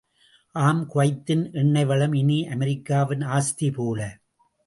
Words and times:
ஆம் 0.55 0.81
குவைத்தின் 0.89 1.43
எண்ணெய் 1.53 1.85
வளம் 1.85 2.13
இனி 2.13 2.39
அமெரிக்காவின் 2.47 3.23
ஆஸ்தி 3.31 3.71
போல! 3.71 3.99